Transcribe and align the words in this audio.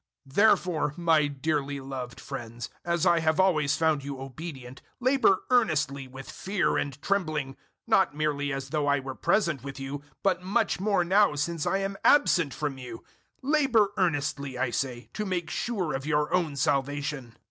002:012 0.27 0.33
Therefore, 0.33 0.93
my 0.97 1.27
dearly 1.27 1.79
loved 1.79 2.19
friends, 2.19 2.71
as 2.83 3.05
I 3.05 3.19
have 3.19 3.39
always 3.39 3.77
found 3.77 4.03
you 4.03 4.19
obedient, 4.19 4.81
labour 4.99 5.43
earnestly 5.51 6.07
with 6.07 6.31
fear 6.31 6.75
and 6.75 6.99
trembling 7.03 7.55
not 7.85 8.15
merely 8.15 8.51
as 8.51 8.69
though 8.71 8.87
I 8.87 8.99
were 8.99 9.13
present 9.13 9.63
with 9.63 9.79
you, 9.79 10.01
but 10.23 10.41
much 10.41 10.79
more 10.79 11.03
now 11.03 11.35
since 11.35 11.67
I 11.67 11.77
am 11.77 11.97
absent 12.03 12.51
from 12.51 12.79
you 12.79 13.03
labour 13.43 13.89
earnestly, 13.95 14.57
I 14.57 14.71
say, 14.71 15.11
to 15.13 15.23
make 15.23 15.51
sure 15.51 15.93
of 15.93 16.07
your 16.07 16.33
own 16.33 16.55
salvation. 16.55 17.35